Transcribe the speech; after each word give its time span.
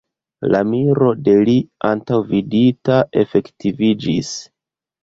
La 0.53 0.61
miro 0.69 1.09
de 1.27 1.35
li 1.51 1.55
antaŭvidita 1.91 2.99
efektiviĝis. 3.27 4.35